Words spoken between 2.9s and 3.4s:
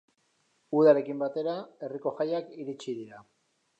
dira.